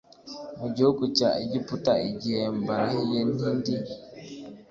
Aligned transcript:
mu 0.59 0.67
gihugu 0.75 1.03
cya 1.17 1.29
egiputa 1.43 1.93
igihe 2.09 2.41
mbarahiye 2.59 3.19
nti 3.31 3.47
ndi 3.57 3.75